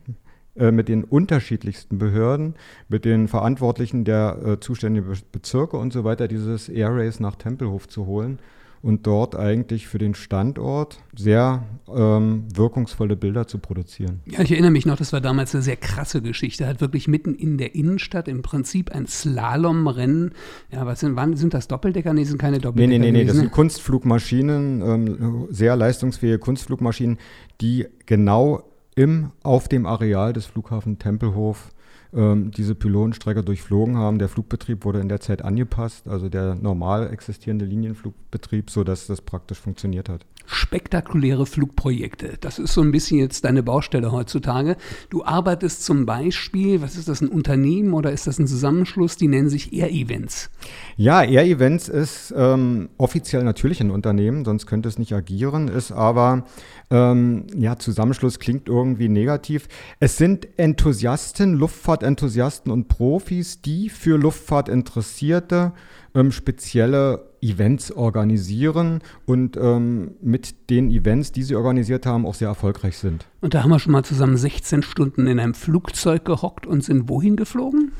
[0.55, 2.55] äh, mit den unterschiedlichsten Behörden,
[2.89, 7.37] mit den Verantwortlichen der äh, zuständigen Be Bezirke und so weiter, dieses Air Race nach
[7.37, 8.39] Tempelhof zu holen
[8.87, 14.21] und dort eigentlich für den Standort sehr ähm, wirkungsvolle Bilder zu produzieren.
[14.27, 16.69] Ja, ich erinnere mich noch, das war damals eine sehr krasse Geschichte.
[16.69, 20.31] Hat wirklich mitten in der Innenstadt im Prinzip ein Slalomrennen.
[20.71, 22.15] Ja, was sind, wann sind das Doppeldecker?
[22.15, 22.89] Nee, sind keine Nee, Doppeldecker.
[22.91, 27.19] nee, nee, nee, das gewesen, sind Kunstflugmaschinen, ähm, sehr leistungsfähige Kunstflugmaschinen,
[27.61, 28.63] die genau
[28.95, 31.71] im, auf dem Areal des Flughafen Tempelhof
[32.17, 34.19] ähm, diese Pylonenstrecke durchflogen haben.
[34.19, 39.59] Der Flugbetrieb wurde in der Zeit angepasst, also der normal existierende Linienflugbetrieb, sodass das praktisch
[39.59, 40.25] funktioniert hat.
[40.47, 42.39] spektakuläre Flugprojekte.
[42.41, 44.77] Das ist so ein bisschen jetzt deine Baustelle heutzutage.
[45.11, 49.17] Du arbeitest zum Beispiel, was ist das, ein Unternehmen oder ist das ein Zusammenschluss?
[49.17, 50.51] Die nennen sich Air Events.
[50.97, 55.93] Ja, Air Events ist ähm, offiziell natürlich ein Unternehmen, sonst könnte es nicht agieren, ist
[55.93, 56.45] aber,
[56.91, 59.69] ähm, ja, Zusammenschluss klingt irgendwie negativ.
[59.99, 61.59] Es sind Enthusiasten,
[62.07, 65.73] Luftfahrtenthusiasten und Profis, die für Luftfahrtinteressierte
[66.15, 72.49] ähm, spezielle Events organisieren und ähm, mit den Events, die sie organisiert haben, auch sehr
[72.49, 73.27] erfolgreich sind.
[73.41, 77.09] Und da haben wir schon mal zusammen 16 Stunden in einem Flugzeug gehockt und sind
[77.09, 77.93] wohin geflogen?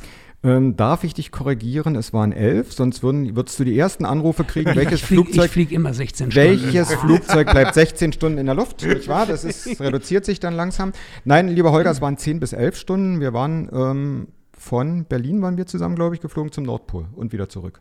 [0.47, 1.97] Ähm, darf ich dich korrigieren?
[1.97, 4.67] Es waren elf, sonst würden, würdest du die ersten Anrufe kriegen.
[4.77, 5.45] Welches ich flieg, Flugzeug?
[5.47, 6.63] Ich fliege immer 16 Stunden.
[6.63, 8.85] Welches Flugzeug bleibt 16 Stunden in der Luft?
[8.85, 9.27] Nicht wahr?
[9.27, 10.93] Das ist, reduziert sich dann langsam.
[11.25, 13.21] Nein, lieber Holger, es waren 10 bis 11 Stunden.
[13.21, 17.49] Wir waren ähm, von Berlin waren wir zusammen, glaube ich, geflogen zum Nordpol und wieder
[17.49, 17.81] zurück.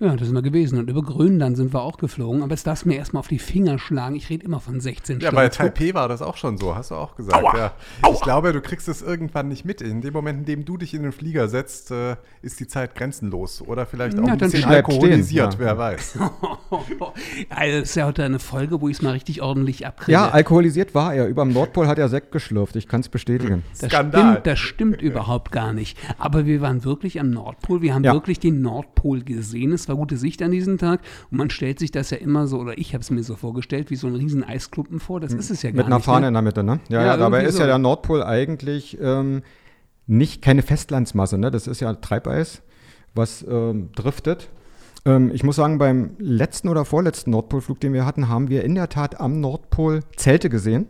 [0.00, 0.78] Ja, das sind wir gewesen.
[0.78, 2.42] Und über Grönland sind wir auch geflogen.
[2.42, 4.14] Aber jetzt darfst du mir erstmal auf die Finger schlagen.
[4.14, 5.34] Ich rede immer von 16 Ja, Stunden.
[5.34, 7.44] bei Taipei war das auch schon so, hast du auch gesagt.
[7.56, 7.72] Ja.
[8.12, 9.80] Ich glaube, du kriegst es irgendwann nicht mit.
[9.80, 12.94] In dem Moment, in dem du dich in den Flieger setzt, äh, ist die Zeit
[12.94, 13.60] grenzenlos.
[13.62, 15.66] Oder vielleicht auch Ja, ein bisschen alkoholisiert, stehen, ja.
[15.66, 16.18] wer weiß.
[17.50, 20.12] also, das ist ja heute eine Folge, wo ich es mal richtig ordentlich abkriege.
[20.12, 21.26] Ja, alkoholisiert war er.
[21.26, 22.76] Über dem Nordpol hat er Sekt geschlürft.
[22.76, 23.62] Ich kann es bestätigen.
[23.80, 24.30] Das Skandal.
[24.32, 25.98] stimmt, das stimmt überhaupt gar nicht.
[26.18, 27.82] Aber wir waren wirklich am Nordpol.
[27.82, 28.12] Wir haben Ja.
[28.12, 29.72] wirklich den Nordpol gesehen.
[29.72, 31.00] Es war gute Sicht an diesem Tag.
[31.30, 33.90] Und man stellt sich das ja immer so, oder ich habe es mir so vorgestellt,
[33.90, 35.20] wie so ein riesen Eisklumpen vor.
[35.20, 36.04] Das ist es ja gar Mit einer nicht.
[36.04, 36.28] Fahne ne?
[36.28, 36.80] in der Mitte, ne?
[36.88, 37.60] Ja, Ja, ja, dabei ist so.
[37.60, 39.42] ja der Nordpol eigentlich ähm,
[40.06, 41.50] nicht keine Festlandsmasse, ne?
[41.50, 42.62] Das ist ja Treibeis,
[43.14, 44.48] was ähm, driftet.
[45.04, 48.74] Ähm, ich muss sagen, beim letzten oder vorletzten Nordpolflug, den wir hatten, haben wir in
[48.74, 50.86] der Tat am Nordpol Zelte gesehen.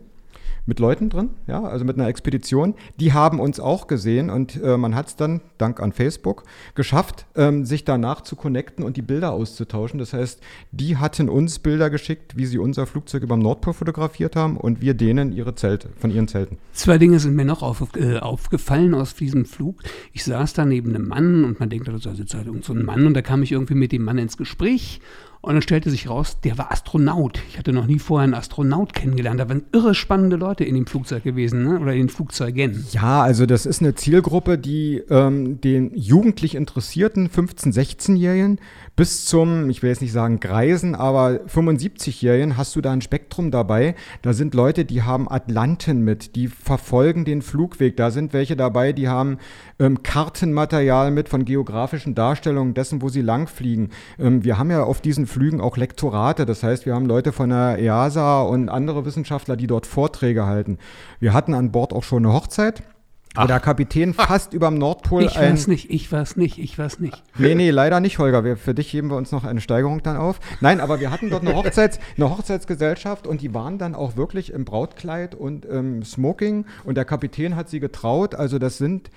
[0.69, 2.75] Mit Leuten drin, ja, also mit einer Expedition.
[2.99, 6.43] Die haben uns auch gesehen und äh, man hat es dann, dank an Facebook,
[6.75, 9.97] geschafft, ähm, sich danach zu connecten und die Bilder auszutauschen.
[9.97, 10.39] Das heißt,
[10.71, 14.79] die hatten uns Bilder geschickt, wie sie unser Flugzeug über dem Nordpol fotografiert haben und
[14.79, 16.59] wir denen ihre Zelte, von ihren Zelten.
[16.73, 19.81] Zwei Dinge sind mir noch auf, äh, aufgefallen aus diesem Flug.
[20.13, 22.85] Ich saß da neben einem Mann und man denkt, da sitzt halt irgend so ein
[22.85, 25.01] Mann und da kam ich irgendwie mit dem Mann ins Gespräch
[25.41, 27.41] und dann stellte sich raus, der war Astronaut.
[27.49, 29.39] Ich hatte noch nie vorher einen Astronaut kennengelernt.
[29.39, 31.79] Da waren irre spannende Leute in dem Flugzeug gewesen ne?
[31.79, 32.85] oder in den Flugzeugen.
[32.91, 38.59] Ja, also das ist eine Zielgruppe, die ähm, den jugendlich interessierten 15-, 16-Jährigen
[38.99, 43.49] bis zum, ich will jetzt nicht sagen Greisen, aber 75-Jährigen hast du da ein Spektrum
[43.49, 43.95] dabei.
[44.23, 47.95] Da sind Leute, die haben Atlanten mit, die verfolgen den Flugweg.
[47.95, 49.37] Da sind welche dabei, die haben
[49.79, 53.91] ähm, Kartenmaterial mit von geografischen Darstellungen dessen, wo sie langfliegen.
[54.19, 57.51] Ähm, wir haben ja auf diesen Flügen auch Lektorate, das heißt, wir haben Leute von
[57.51, 60.77] der EASA und andere Wissenschaftler, die dort Vorträge halten.
[61.21, 62.83] Wir hatten an Bord auch schon eine Hochzeit.
[63.35, 65.53] Wo der Kapitän fast überm Nordpol Ich ein.
[65.53, 67.21] weiß nicht, ich weiß nicht, ich weiß nicht.
[67.37, 68.43] Nee, nee, leider nicht, Holger.
[68.43, 70.39] Wir, für dich heben wir uns noch eine Steigerung dann auf.
[70.61, 74.51] Nein, aber wir hatten dort eine, Hochzeits-, eine Hochzeitsgesellschaft und die waren dann auch wirklich
[74.51, 78.33] im Brautkleid und im Smoking und der Kapitän hat sie getraut.
[78.35, 79.11] Also das sind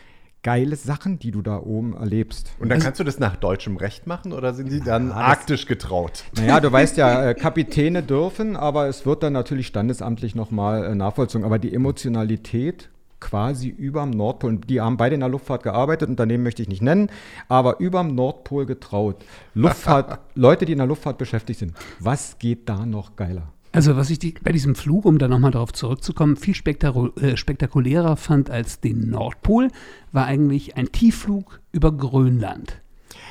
[0.45, 2.51] geile Sachen, die du da oben erlebst.
[2.59, 5.67] Und dann kannst du das nach deutschem Recht machen oder sind die dann das- arktisch
[5.67, 6.25] getraut?
[6.37, 10.95] Naja, du weißt ja, äh, Kapitäne dürfen, aber es wird dann natürlich standesamtlich nochmal äh,
[10.95, 11.45] nachvollzogen.
[11.47, 12.91] Aber die Emotionalität
[13.23, 16.83] quasi überm Nordpol, und die haben beide in der Luftfahrt gearbeitet, Unternehmen möchte ich nicht
[16.83, 17.09] nennen,
[17.49, 19.25] aber überm Nordpol getraut.
[19.55, 21.73] Luftfahrt, Leute, die in der Luftfahrt beschäftigt sind.
[22.01, 23.53] Was geht da noch geiler?
[23.71, 28.17] Also was ich die, bei diesem Flug, um da nochmal darauf zurückzukommen, viel äh, spektakulärer
[28.17, 29.69] fand als den Nordpol,
[30.11, 32.82] war eigentlich ein Tiefflug über Grönland.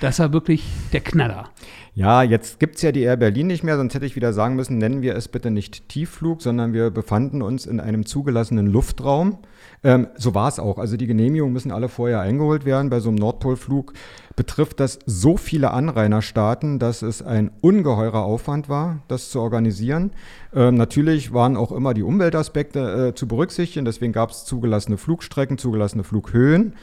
[0.02, 1.50] Das war wirklich der Knaller.
[1.94, 4.56] Ja, jetzt gibt es ja die Air Berlin nicht mehr, sonst hätte ich wieder sagen
[4.56, 9.38] müssen, nennen wir es bitte nicht Tiefflug, sondern wir befanden uns in einem zugelassenen Luftraum.
[9.84, 10.80] Ähm, so war es auch.
[10.80, 12.90] Also die Genehmigungen müssen alle vorher eingeholt werden.
[12.90, 13.94] Bei so einem Nordpolflug
[14.36, 20.14] betrifft das so viele Anrainerstaaten, dass es ein ungeheurer Aufwand war, das zu organisieren.
[20.56, 25.60] Ähm, natürlich waren auch immer die Umweltaspekte äh, zu berücksichtigen, deswegen gab es zugelassene Flugstrecken,
[25.60, 26.74] zugelassene Flughöhen.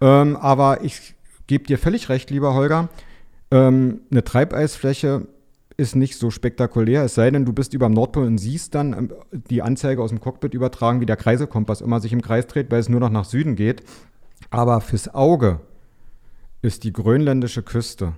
[0.00, 1.16] Ähm, aber ich
[1.48, 2.88] gebe dir völlig recht, lieber Holger.
[3.50, 5.26] Ähm, eine Treibeisfläche
[5.76, 8.92] ist nicht so spektakulär, es sei denn, du bist über dem Nordpol und siehst dann
[8.92, 12.70] ähm, die Anzeige aus dem Cockpit übertragen, wie der Kreiselkompass immer sich im Kreis dreht,
[12.70, 13.82] weil es nur noch nach Süden geht.
[14.50, 15.60] Aber fürs Auge
[16.62, 18.12] ist die grönländische Küste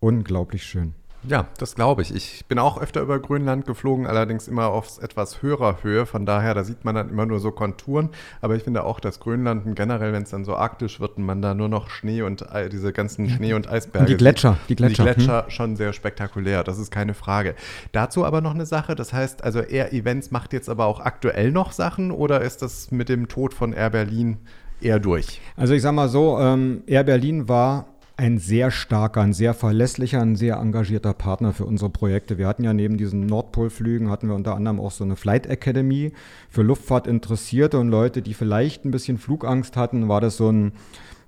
[0.00, 0.94] unglaublich schön.
[1.28, 2.14] Ja, das glaube ich.
[2.14, 6.04] Ich bin auch öfter über Grönland geflogen, allerdings immer auf etwas höherer Höhe.
[6.04, 8.10] Von daher, da sieht man dann immer nur so Konturen.
[8.40, 11.40] Aber ich finde auch, dass Grönland generell, wenn es dann so arktisch wird und man
[11.40, 14.76] da nur noch Schnee und diese ganzen Schnee- und Eisberge Und die Gletscher, sieht, die
[14.76, 17.54] Gletscher, Die Gletscher schon sehr spektakulär, das ist keine Frage.
[17.92, 21.52] Dazu aber noch eine Sache, das heißt, also Air Events macht jetzt aber auch aktuell
[21.52, 24.38] noch Sachen oder ist das mit dem Tod von Air Berlin
[24.80, 25.40] eher durch?
[25.56, 30.20] Also ich sag mal so, ähm, Air Berlin war ein sehr starker, ein sehr verlässlicher,
[30.20, 32.38] ein sehr engagierter Partner für unsere Projekte.
[32.38, 36.12] Wir hatten ja neben diesen Nordpolflügen, hatten wir unter anderem auch so eine Flight Academy
[36.50, 40.72] für Luftfahrtinteressierte und Leute, die vielleicht ein bisschen Flugangst hatten, war das so ein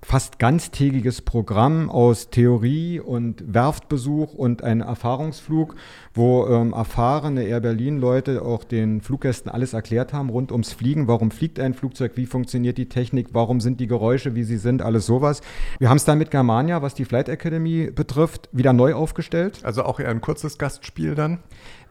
[0.05, 5.75] fast ganztägiges Programm aus Theorie und Werftbesuch und ein Erfahrungsflug,
[6.13, 11.07] wo ähm, erfahrene Air Berlin-Leute auch den Fluggästen alles erklärt haben rund ums Fliegen.
[11.07, 12.11] Warum fliegt ein Flugzeug?
[12.15, 13.29] Wie funktioniert die Technik?
[13.31, 14.83] Warum sind die Geräusche, wie sie sind?
[14.83, 15.41] Alles sowas.
[15.79, 19.61] Wir haben es dann mit Germania, was die Flight Academy betrifft, wieder neu aufgestellt.
[19.63, 21.39] Also auch eher ein kurzes Gastspiel dann?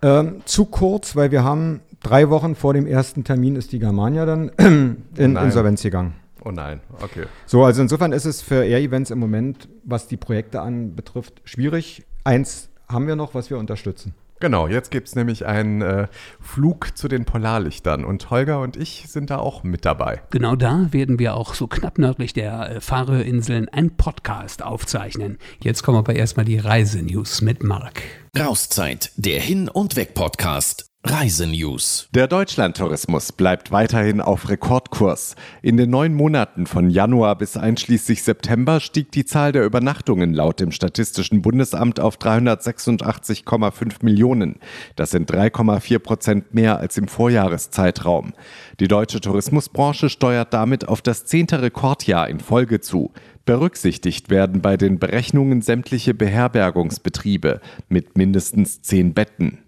[0.03, 4.25] Ähm, zu kurz, weil wir haben drei Wochen vor dem ersten Termin ist die Germania
[4.25, 5.47] dann in Nein.
[5.47, 6.24] Insolvenz gegangen.
[6.45, 7.25] Oh nein, okay.
[7.47, 12.05] So, also insofern ist es für Air-Events im Moment, was die Projekte anbetrifft, schwierig.
[12.25, 14.15] Eins haben wir noch, was wir unterstützen.
[14.41, 16.09] Genau, jetzt gibt es nämlich einen äh,
[16.41, 20.21] Flug zu den Polarlichtern und Holger und ich sind da auch mit dabei.
[20.31, 25.39] Genau da werden wir auch so knapp nördlich der äh, Färöerinseln einen Podcast aufzeichnen.
[25.63, 28.03] Jetzt kommen aber erstmal die Reisenews mit Marc.
[28.39, 30.94] Rauszeit, der Hin- und Weg-Podcast.
[31.07, 32.09] Reisenews.
[32.15, 35.37] Der Deutschlandtourismus bleibt weiterhin auf Rekordkurs.
[35.61, 40.61] In den neun Monaten von Januar bis einschließlich September stieg die Zahl der Übernachtungen laut
[40.61, 44.57] dem Statistischen Bundesamt auf 386,5 Millionen.
[44.97, 48.33] Das sind 3,4 Prozent mehr als im Vorjahreszeitraum.
[48.81, 53.13] Die deutsche Tourismusbranche steuert damit auf das zehnte Rekordjahr in Folge zu.
[53.45, 59.64] Berücksichtigt werden bei den Berechnungen sämtliche Beherbergungsbetriebe mit mindestens zehn Betten.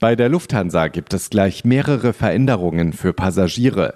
[0.00, 3.94] Bei der Lufthansa gibt es gleich mehrere Veränderungen für Passagiere.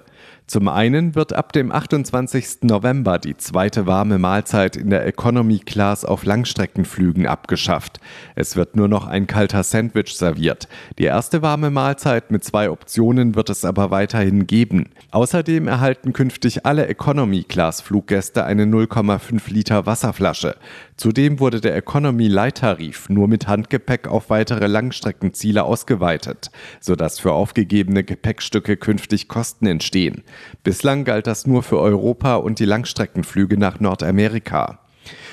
[0.49, 2.63] Zum einen wird ab dem 28.
[2.63, 7.99] November die zweite warme Mahlzeit in der Economy Class auf Langstreckenflügen abgeschafft.
[8.33, 10.67] Es wird nur noch ein kalter Sandwich serviert.
[10.97, 14.89] Die erste warme Mahlzeit mit zwei Optionen wird es aber weiterhin geben.
[15.11, 20.55] Außerdem erhalten künftig alle Economy Class Fluggäste eine 0,5 Liter Wasserflasche.
[20.99, 28.03] Zudem wurde der Economy Leittarif nur mit Handgepäck auf weitere Langstreckenziele ausgeweitet, sodass für aufgegebene
[28.03, 30.25] Gepäckstücke künftig Kosten entstehen.
[30.61, 34.79] Bislang galt das nur für Europa und die Langstreckenflüge nach Nordamerika.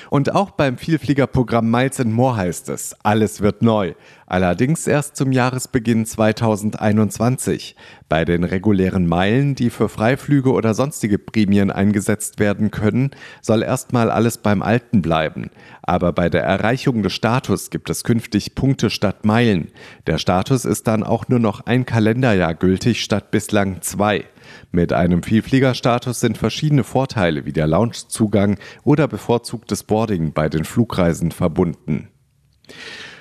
[0.09, 3.93] Und auch beim Vielfliegerprogramm Miles and More heißt es, alles wird neu.
[4.29, 7.77] Allerdings erst zum Jahresbeginn 2021.
[8.09, 13.11] Bei den regulären Meilen, die für Freiflüge oder sonstige Prämien eingesetzt werden können,
[13.41, 15.49] soll erstmal alles beim Alten bleiben.
[15.81, 19.71] Aber bei der Erreichung des Status gibt es künftig Punkte statt Meilen.
[20.07, 24.25] Der Status ist dann auch nur noch ein Kalenderjahr gültig statt bislang zwei.
[24.71, 31.31] Mit einem Vielfliegerstatus sind verschiedene Vorteile wie der Loungezugang oder bevorzugtes Boarding bei den Flugreisen
[31.31, 32.09] verbunden.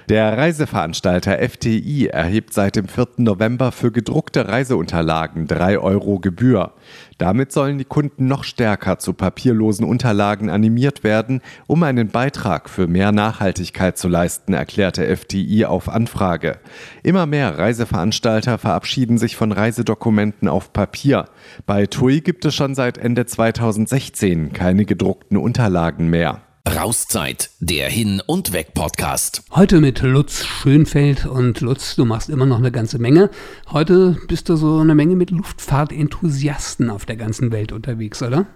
[0.08, 3.08] Der Reiseveranstalter FTI erhebt seit dem 4.
[3.16, 6.74] November für gedruckte Reiseunterlagen 3 Euro Gebühr.
[7.18, 12.86] Damit sollen die Kunden noch stärker zu papierlosen Unterlagen animiert werden, um einen Beitrag für
[12.86, 16.60] mehr Nachhaltigkeit zu leisten, erklärte FTI auf Anfrage.
[17.02, 21.24] Immer mehr Reiseveranstalter verabschieden sich von Reisedokumenten auf Papier.
[21.66, 26.45] Bei TUI gibt es schon seit Ende 2016 keine gedruckten Unterlagen mehr.
[26.66, 29.44] Rauszeit, der Hin- und Weg-Podcast.
[29.52, 33.30] Heute mit Lutz Schönfeld und Lutz, du machst immer noch eine ganze Menge.
[33.70, 38.46] Heute bist du so eine Menge mit Luftfahrtenthusiasten auf der ganzen Welt unterwegs, oder?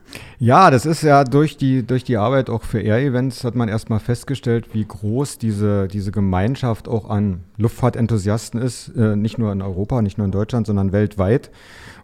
[0.41, 4.01] Ja, das ist ja durch die, durch die Arbeit auch für Air-Events hat man erstmal
[4.01, 8.89] festgestellt, wie groß diese, diese Gemeinschaft auch an Luftfahrtenthusiasten ist.
[8.89, 11.53] Äh, nicht nur in Europa, nicht nur in Deutschland, sondern weltweit.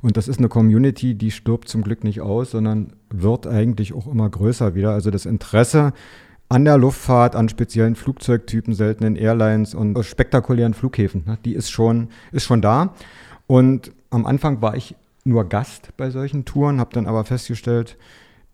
[0.02, 4.06] Und das ist eine Community, die stirbt zum Glück nicht aus, sondern wird eigentlich auch
[4.06, 4.92] immer größer wieder.
[4.92, 5.92] Also das Interesse
[6.48, 12.08] an der Luftfahrt, an speziellen Flugzeugtypen, seltenen Airlines und spektakulären Flughäfen, ne, die ist schon,
[12.32, 12.94] ist schon da.
[13.46, 17.96] Und am Anfang war ich nur Gast bei solchen Touren, habe dann aber festgestellt,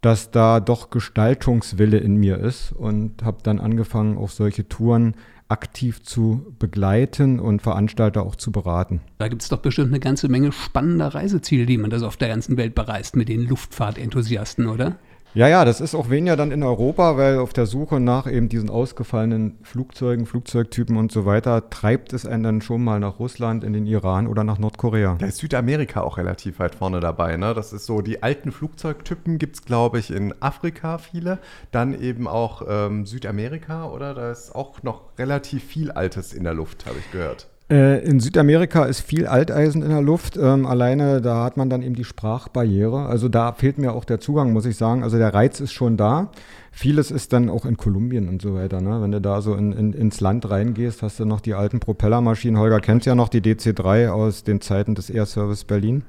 [0.00, 5.14] dass da doch Gestaltungswille in mir ist und habe dann angefangen, auch solche Touren
[5.52, 9.02] aktiv zu begleiten und Veranstalter auch zu beraten.
[9.18, 12.28] Da gibt es doch bestimmt eine ganze Menge spannender Reiseziele, die man das auf der
[12.28, 14.96] ganzen Welt bereist mit den Luftfahrtenthusiasten, oder?
[15.34, 18.50] Ja, ja, das ist auch weniger dann in Europa, weil auf der Suche nach eben
[18.50, 23.64] diesen ausgefallenen Flugzeugen, Flugzeugtypen und so weiter, treibt es einen dann schon mal nach Russland,
[23.64, 25.16] in den Iran oder nach Nordkorea.
[25.18, 27.38] Da ist Südamerika auch relativ weit vorne dabei.
[27.38, 27.54] Ne?
[27.54, 31.38] Das ist so, die alten Flugzeugtypen gibt es, glaube ich, in Afrika viele.
[31.70, 34.12] Dann eben auch ähm, Südamerika, oder?
[34.12, 37.48] Da ist auch noch relativ viel Altes in der Luft, habe ich gehört.
[37.72, 40.36] Äh, in Südamerika ist viel Alteisen in der Luft.
[40.36, 43.06] Ähm, alleine da hat man dann eben die Sprachbarriere.
[43.06, 45.02] Also da fehlt mir auch der Zugang, muss ich sagen.
[45.02, 46.28] Also der Reiz ist schon da.
[46.74, 48.80] Vieles ist dann auch in Kolumbien und so weiter.
[48.80, 49.00] Ne?
[49.02, 52.58] Wenn du da so in, in, ins Land reingehst, hast du noch die alten Propellermaschinen.
[52.58, 56.02] Holger kennt ja noch die DC-3 aus den Zeiten des Air Service Berlin.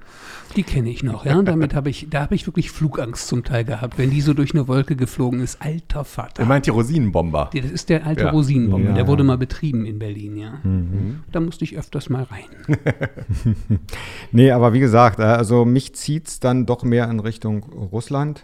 [0.55, 1.41] Die kenne ich noch, ja.
[1.41, 4.53] Damit habe ich, da habe ich wirklich Flugangst zum Teil gehabt, wenn die so durch
[4.53, 5.61] eine Wolke geflogen ist.
[5.61, 6.43] Alter Vater.
[6.43, 7.49] Ihr meint die Rosinenbomber?
[7.53, 8.29] Das ist der alte Ja.
[8.31, 8.89] Rosinenbomber.
[8.89, 9.27] Ja, der wurde ja.
[9.27, 10.61] mal betrieben in Berlin, ja.
[11.31, 12.45] Da musste ich öfters mal rein.
[14.31, 18.43] Nee, aber wie gesagt, äh, also mich zieht es dann doch mehr in Richtung Russland,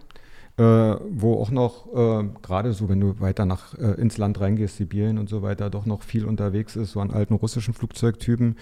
[0.60, 4.76] äh, wo auch noch, äh, gerade so, wenn du weiter nach äh, ins Land reingehst,
[4.76, 8.58] Sibirien und so weiter, doch noch viel unterwegs ist, so an alten russischen Flugzeugtypen,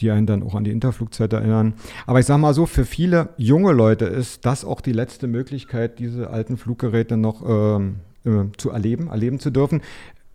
[0.00, 1.74] die einen dann auch an die Interflugzeit erinnern.
[2.06, 5.98] Aber ich sag mal so, für viele junge Leute ist das auch die letzte Möglichkeit,
[5.98, 9.82] diese alten Fluggeräte noch ähm, äh, zu erleben, erleben zu dürfen.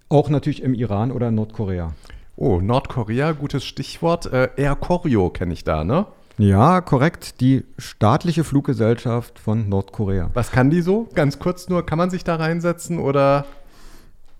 [0.09, 1.95] Auch natürlich im Iran oder in Nordkorea.
[2.35, 4.31] Oh, Nordkorea, gutes Stichwort.
[4.31, 6.05] Äh, Air Koryo kenne ich da, ne?
[6.39, 7.41] Ja, korrekt.
[7.41, 10.29] Die staatliche Fluggesellschaft von Nordkorea.
[10.33, 11.09] Was kann die so?
[11.13, 13.45] Ganz kurz nur, kann man sich da reinsetzen oder?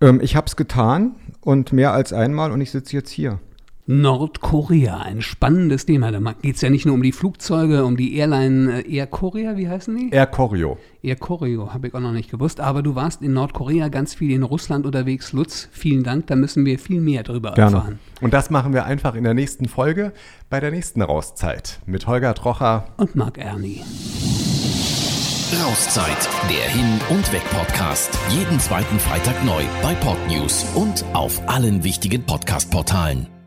[0.00, 3.38] Ähm, ich habe es getan und mehr als einmal und ich sitze jetzt hier.
[3.92, 6.12] Nordkorea, ein spannendes Thema.
[6.12, 9.56] Da geht es ja nicht nur um die Flugzeuge, um die Airline äh, Air Korea,
[9.56, 10.10] wie heißen die?
[10.14, 10.78] Air Koryo.
[11.02, 12.60] Air Koryo, habe ich auch noch nicht gewusst.
[12.60, 15.32] Aber du warst in Nordkorea ganz viel in Russland unterwegs.
[15.32, 17.78] Lutz, vielen Dank, da müssen wir viel mehr drüber Gerne.
[17.78, 17.98] erfahren.
[18.20, 20.12] Und das machen wir einfach in der nächsten Folge
[20.50, 22.86] bei der nächsten Rauszeit mit Holger Trocher.
[22.96, 23.82] Und Marc Ernie.
[25.66, 28.16] Rauszeit, der Hin- und Weg-Podcast.
[28.28, 33.39] Jeden zweiten Freitag neu bei Podnews und auf allen wichtigen Podcast-Portalen.